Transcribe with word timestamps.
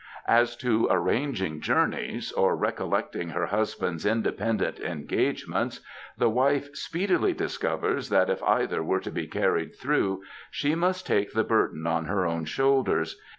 As 0.25 0.55
to 0.55 0.87
arranging 0.89 1.61
journeys 1.61 2.31
or 2.31 2.55
recollecting 2.55 3.29
her 3.29 3.45
husband's 3.45 4.03
independent 4.03 4.79
engagements, 4.79 5.79
the 6.17 6.27
wife 6.27 6.75
speedily 6.75 7.33
discovers 7.33 8.09
that 8.09 8.27
if 8.27 8.41
either 8.41 8.81
are 8.83 8.99
to 8.99 9.11
be 9.11 9.27
carried 9.27 9.75
through 9.75 10.23
she 10.49 10.73
must 10.73 11.05
take 11.05 11.33
the 11.33 11.43
burden 11.43 11.85
on 11.85 12.05
her 12.05 12.25
own 12.25 12.45
shoulders. 12.45 13.21